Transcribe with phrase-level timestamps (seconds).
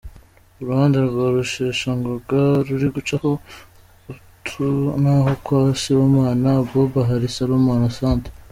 [0.61, 3.31] Uruhande rwa Rusheshangoga ruri gucaho
[4.11, 4.63] Atsu
[5.01, 8.29] naho kwa Sibomana Abuba hari Salomon Asante.